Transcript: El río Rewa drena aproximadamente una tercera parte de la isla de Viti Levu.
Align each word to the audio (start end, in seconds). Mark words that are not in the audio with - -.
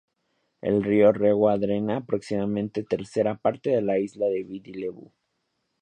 El 0.63 0.83
río 0.83 1.11
Rewa 1.11 1.59
drena 1.59 1.97
aproximadamente 1.97 2.79
una 2.79 2.87
tercera 2.89 3.35
parte 3.37 3.69
de 3.69 3.83
la 3.83 3.99
isla 3.99 4.25
de 4.29 4.41
Viti 4.43 4.73
Levu. 4.73 5.11